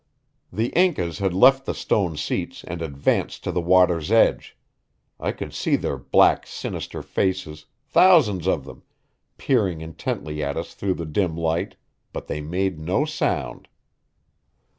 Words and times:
The 0.51 0.69
Incas 0.69 1.19
had 1.19 1.31
left 1.31 1.67
the 1.67 1.75
stone 1.75 2.17
seats 2.17 2.63
and 2.63 2.81
advanced 2.81 3.43
to 3.43 3.51
the 3.51 3.61
water's 3.61 4.11
edge. 4.11 4.57
I 5.19 5.31
could 5.31 5.53
see 5.53 5.75
their 5.75 5.97
black, 5.99 6.47
sinister 6.47 7.03
faces, 7.03 7.67
thousands 7.85 8.47
of 8.47 8.65
them, 8.65 8.81
peering 9.37 9.79
intently 9.81 10.41
at 10.43 10.57
us 10.57 10.73
through 10.73 10.95
the 10.95 11.05
dim 11.05 11.37
light, 11.37 11.75
but 12.13 12.25
they 12.25 12.41
made 12.41 12.79
no 12.79 13.05
sound. 13.05 13.67